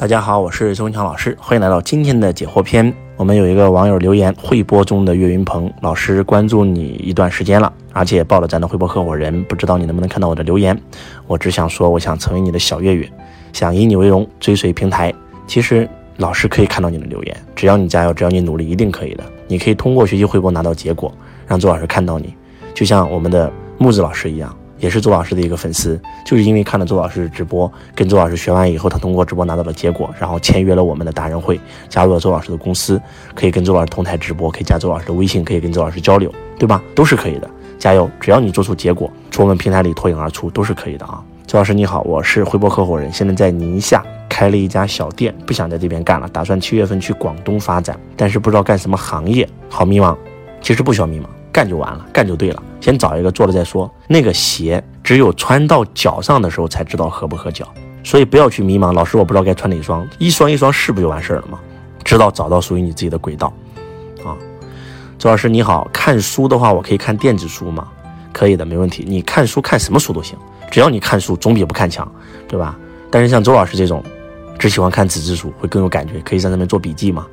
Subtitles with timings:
[0.00, 2.90] 大家好，我是周文强老师，欢迎来到今天的解惑篇。
[3.18, 10.74] 我们有一个网友留言，汇播中的岳云鹏老师关注你一段时间了，而且报了咱的汇播合伙人，不知道你能不能看到我的留言？
[11.26, 13.06] 我只想说，我想成为你的小岳岳，
[13.52, 15.12] 想以你为荣，追随平台。
[15.46, 15.86] 其实
[16.16, 19.24] 老师可以看到你的留言，只要你加油，只要你努力，一定可以的。
[19.48, 21.12] 你可以通过学习汇播拿到结果，
[21.46, 22.34] 让周老师看到你，
[22.72, 24.56] 就像我们的木子老师一样。
[24.80, 33.00] 也是周老师的一个粉丝，就是因为看了周老师直播，跟周老师学完以后，他通过直播拿到了结果，然后签约了我们的达人会，加入了周老师的公司，
[33.34, 36.82] 可以跟周老师同台直播，可以加周老师的微信，可以跟周老师交流，对吧？
[36.94, 37.48] 都是可以的，
[37.78, 38.10] 加油！
[38.18, 41.22] 只要你做出结果，从我们平台里脱颖而出，都是可以的啊！
[41.46, 50.16] 周老师你好，我是辉博合伙人，现在在宁夏开了一家小店，不想在这边干了，打算七月份去广东发展，但是不知道干什么行业，好迷茫。
[50.62, 51.39] 其实不需要迷茫。
[51.52, 52.62] 干就完了，干就对了。
[52.80, 53.90] 先找一个做了再说。
[54.08, 57.66] 那个鞋只有穿到脚上的时候才知道合不合脚，
[58.02, 58.92] 所以不要去迷茫。
[58.92, 61.58] 老师，我不知道该穿哪双，一双一双试不就完事儿了吗？
[62.04, 63.52] 直到找到属于你自己的轨道
[64.24, 64.34] 啊。
[65.18, 67.88] 周老师你好，看书的话我可以看电子书吗？
[68.32, 69.04] 可以的，没问题。
[69.06, 70.38] 你看书看什么书都行，
[70.70, 72.10] 只要你看书总比不看强，
[72.48, 72.78] 对吧？
[73.10, 74.02] 但是像周老师这种，
[74.58, 77.26] 只喜欢看纸质书会更有感觉，可以在上面做笔记嘛？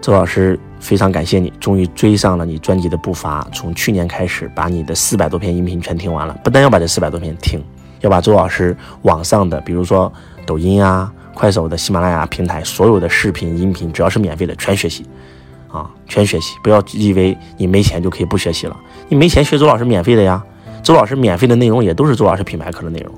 [0.00, 3.44] 周老师非常感谢你，终于追上了你专辑的步伐。
[3.52, 6.38] 从去年开始，把你的四百多篇音频全听完了。
[6.44, 7.60] 不但要把这四百多篇听，
[8.02, 10.12] 要把周老师网上的，比如说
[10.44, 15.04] 抖音啊、快手的、喜马拉雅平台所有的视频、音频，只要是免费的，全学习
[15.68, 16.54] 啊，全学习。
[16.62, 18.76] 不要以为你没钱就可以不学习了，
[19.08, 20.40] 你没钱学周老师免费的呀。
[20.84, 23.12] 周老师免费的内容也都是周老师品牌课的内容，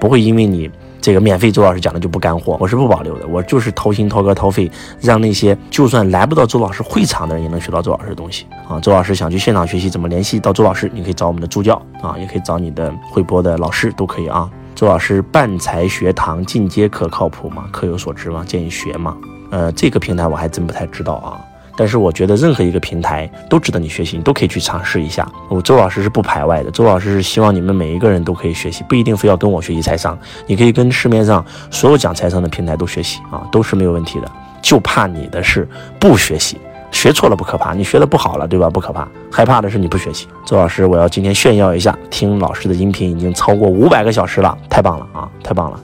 [0.00, 0.68] 不会因为你。
[1.04, 4.70] 这个免费周老师讲的就不干货，我是不保留的，我就是掏心掏肝掏肺，
[5.02, 8.80] 让那些就算来不到周老师会场的人也能学到周老师的东西啊！
[8.80, 10.90] 周老师想去现场学习，怎么联系到周老师？
[10.94, 14.50] 你可以找我们的助教啊，也可以找你的会播的老师，都可以啊。
[14.74, 17.64] 周老师半财学堂进阶课靠谱吗？
[17.70, 18.42] 课有所值吗？
[18.42, 19.14] 建议学吗？
[19.50, 21.36] 呃，这个平台我还真不太知道啊。
[21.76, 25.26] 但是我觉得任何一个平台都值得你学习，你都可以去尝试一下。
[25.48, 34.30] 我周老师是不排外的，周老师是希望你们每一个人都可以学习，不一定非要跟我学习财商，你可以跟市面上所有讲财商的平台都学习啊，都是没有问题的。
[34.62, 35.68] 就怕你的是
[35.98, 36.56] 不学习，
[36.90, 38.70] 学错了不可怕，你学的不好了，对吧？
[38.70, 40.26] 不可怕，害怕的是你不学习。
[40.46, 45.78] 周老师，我要今天炫耀一下，听老师的音频已经超过五百个小时了，太棒了啊，太棒了！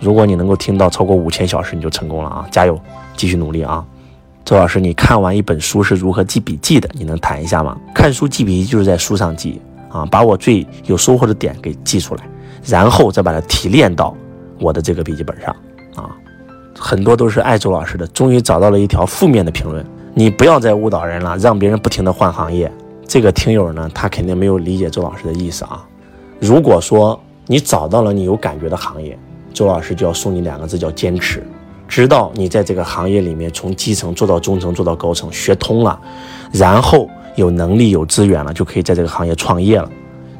[0.00, 2.78] 如果你能够听到超过五千小时，你就成功了啊，加油，
[3.16, 3.82] 继续努力啊！
[4.46, 6.88] 周老师，你看完一本书是如何记笔记的？
[6.92, 7.76] 你能谈一下吗？
[7.92, 12.22] 看书记笔记就是在书上记啊，把我最有收获的点给记出来，
[12.64, 14.16] 然后再把它提炼到
[14.60, 15.50] 我的这个笔记本上
[15.96, 16.14] 啊。
[16.78, 19.84] 很多都是爱周老师的，终于找到了一条负面的评论。
[20.14, 22.70] 你不要再误导人了，让别人不停的换行业。
[23.04, 25.84] 这个听友呢，他肯定没有理解周老师的意思啊。
[26.38, 29.18] 如果说你找到了你有感觉的行业，
[29.52, 31.44] 周老师就要送你两个字，叫坚持。
[31.88, 35.98] 直到你在这个行业里面从基层做到中层，做到高层，学通了，
[36.52, 39.88] 然后有能力有资源了，就可以在这个行业创业了。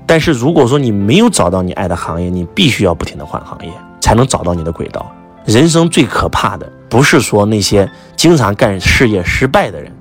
[0.07, 3.71] 但是如果说你没有找到你爱的行业，你必须要不停的换行业，
[4.01, 5.11] 才能找到你的轨道。
[5.45, 9.93] 人生最可怕的不是说那些经常干事业失败的人，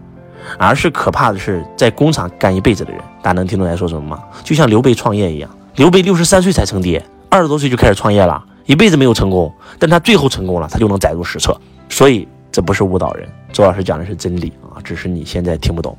[0.58, 3.00] 而是可怕的是在工厂干一辈子的人。
[3.22, 4.20] 大家能听懂在说什么吗？
[4.44, 8.44] 就像刘备创业一样，刘备六十三岁才称帝，二十多岁就开始创业了。
[8.66, 11.56] 一辈子没有成功，但他最后成功了，他就能载入史册。
[11.90, 15.96] 所以这不是误导人，周老师讲的是真理啊，只是你现在听不懂。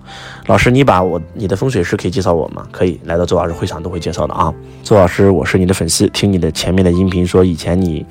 [0.46, 2.66] 老师，你把我你的风水师可以介绍我吗？
[2.72, 4.52] 可以，来到周老师会场都会介绍的啊。
[4.82, 8.04] 周老师，我是你的粉丝，听你的前面的音频说以前你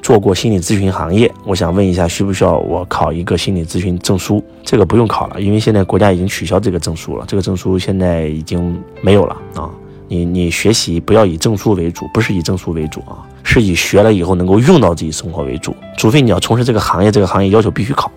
[0.00, 4.42] 做过心理咨询行业，我想问一下，需不需要我考一个心理咨询证书？
[4.64, 9.68] 这个不用考了，因为现在国家已经取消这个证书了，这个证书现在已经没有了啊。
[10.08, 13.22] 你你学习不要以证书为主，不是以证书为主啊。
[13.44, 18.10] 是以学了以后能够用到自己生活为主，除非你要从事这个行业，这个行业要求必须考，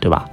[0.00, 0.24] 对吧？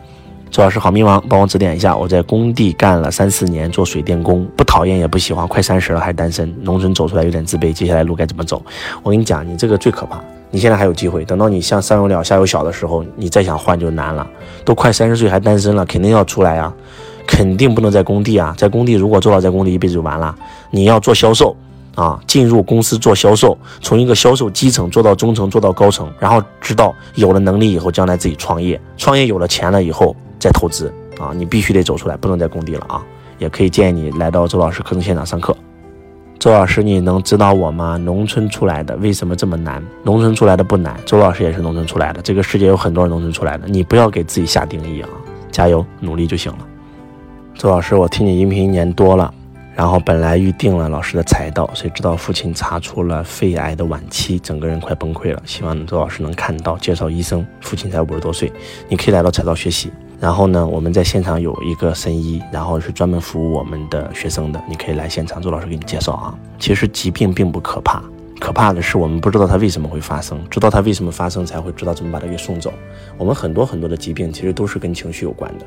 [0.49, 1.95] 周老师好迷茫，帮我指点一下。
[1.95, 8.59] 我在工地干了三四年，做水电工，不讨厌也不喜欢，快三十了还单身，农村走出来有点自卑，接下来路该怎么走？
[9.03, 10.19] 我跟你讲，你这个最可怕。
[10.49, 14.27] 你现在还有机会，等到你像上有老下有小的时候，你再想换就难了。
[14.65, 16.73] 都快三十岁还单身了，肯定要出来啊，
[17.29, 20.35] 肯定不能在工地啊，在工地如果做到在工地一辈子就完了。
[20.71, 21.55] 你要做销售。
[21.95, 33.03] 啊，进入公司做销售，从一个销售基层做到中层，做到高层，然后直到有了能力以后，将来自己创业，创业有了钱了以后再投资啊，你必须得走出来，不能在工地了啊。
[33.37, 35.53] 也可以建议你来到周老师课程现场上课。
[36.37, 37.97] 周老师，你能指导我吗？
[37.97, 39.83] 农村出来的为什么这么难？
[40.03, 45.09] 农村出来的不难，周老师也是农村出来的，这个世界有很多人农村出来的，你不要给自己下定义啊，
[45.51, 46.59] 加油努力就行了。
[47.59, 49.33] 周老师，我听你音频一年多了。
[49.75, 55.41] 然后本来预定了老师的财道，谁知道父亲查出了肺癌的晚期，整个人快崩溃了。
[55.45, 57.45] 希望周老师能看到，介绍医生。
[57.59, 58.49] 父亲才五十多岁，
[58.87, 59.91] 你可以来到财道学习。
[60.21, 66.33] 然后呢，我们在现场有一个神医，然后是专门服务我们的学生的，你可以来现场，周老师给你介绍啊。
[66.59, 68.01] 其实疾病并不可怕，
[68.39, 72.71] 可怕的是我们不知道它为什么会发生，知道它为什么发生，才会知道怎么把它给送走。
[73.17, 75.65] 我们很多很多的疾病其实都是跟情绪有关的。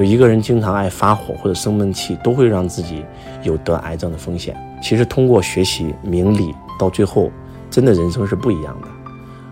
[0.00, 3.04] 就一个人经常爱发火或者生闷气，都会让自己
[3.42, 4.56] 有得癌症的风险。
[4.82, 7.30] 其实通过学习明理，到最后，
[7.68, 8.88] 真的人生是不一样的。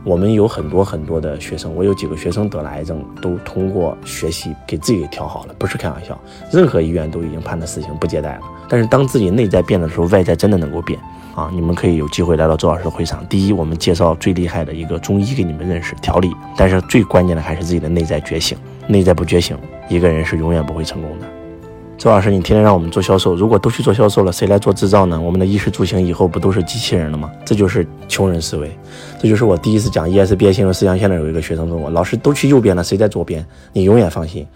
[0.09, 6.19] 我们有很多很多的学生，我有几个学生得了癌症，都通过学习给自己给调好了，不是开玩笑。
[6.51, 8.41] 任何医院都已经判的死刑，不接待了。
[8.71, 10.99] 但是当自己内在变的时候，外在真的能够变
[11.35, 11.51] 啊！
[11.53, 13.23] 你们可以有机会来到周老师的会场。
[13.27, 18.57] 第一，我们介绍最厉害的一个中医给你们认识调理，但是最关键的还是自己的内在觉醒。
[18.87, 19.59] 内在不觉醒，
[19.91, 21.38] 一个人是永远不会成功的。
[21.99, 25.21] 周老师，你天天让我们做销售，如果都去做销售了，谁来做制造呢？
[25.21, 27.29] 我们的衣食住行以后不都是机器人了吗？
[27.45, 28.71] 这就是穷人思维。
[29.21, 34.47] 这就是我第一次讲 ESBI 新闻思想线的有一个学生问我：“老师都去右边了，谁在左边？”你永远放心，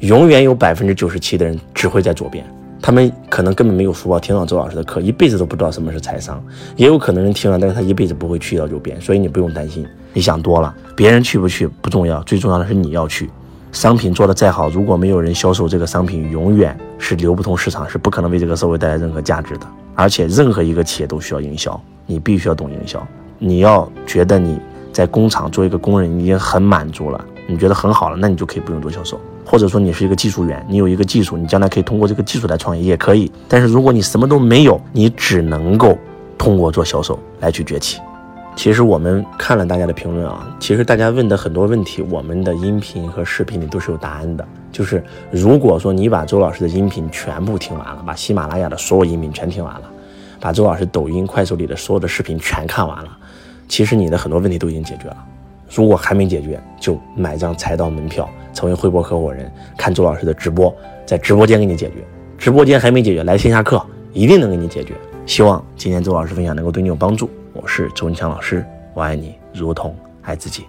[0.00, 2.44] 永远有百分之九十七的人只会在左边。
[2.82, 6.44] 他们可能根本没有福报听到周老师的课，一辈子都不知道什么是财商。
[6.74, 9.00] 也有可能人听了，但是他一辈子不会去到右边。
[9.00, 10.74] 所以你不用担心，你想多了。
[10.96, 13.30] 别人去不去不重要，最重要的是你要去。
[13.70, 19.66] 商品做的再好，如果没有人销售这个商品，永远是流不通市场，是不可能为这个社会带来任何价值的。
[19.94, 23.06] 而且，任何一个企业都需要营销，你必须要懂营销。
[23.38, 24.58] 你要觉得你
[24.92, 29.20] 在工厂做一个工人，已经很满足了，你觉得很好了，那你就可以不用做销售。
[29.44, 33.30] 或者说，你是一个技术员，你有一个技术，你将来可以通过这个技术来创业，也可以。
[33.48, 35.98] 但是，如果你什么都没有，你只能够
[36.36, 38.00] 通过做销售来去崛起。
[38.58, 44.44] 其实我们看了大家的评论啊，其实大家问的很多问题，我们的音频和视频里都是有答案的。
[44.72, 45.00] 就是
[45.30, 49.82] 如果说你把周老师的音频全部听完了，把喜马拉雅的所有音频全听完了，
[50.40, 53.16] 把周老师抖音、快手里的所有的视频全看完了，
[53.68, 55.16] 其实你的很多问题都已经解决了。
[55.72, 60.74] 如果还没解决，就买张财道门票，成为汇博合伙人，看周老师的直播，
[61.06, 62.04] 在直播间给你解决。
[62.36, 63.80] 直播间还没解决，来线下课
[64.12, 64.94] 一定能给你解决。
[65.26, 67.30] 希望今天周老师分享能够对你有帮助。
[67.60, 68.64] 我是周文强老师，
[68.94, 70.64] 我爱你如同爱自己。